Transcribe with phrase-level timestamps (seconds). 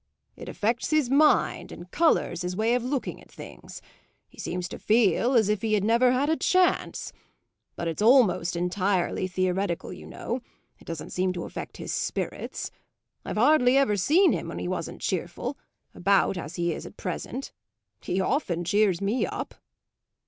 [0.35, 3.83] "It affects his mind and colours his way of looking at things;
[4.27, 7.13] he seems to feel as if he had never had a chance.
[7.75, 10.41] But it's almost entirely theoretical, you know;
[10.79, 12.71] it doesn't seem to affect his spirits.
[13.23, 15.55] I've hardly ever seen him when he wasn't cheerful
[15.93, 17.51] about as he is at present.
[18.01, 19.53] He often cheers me up."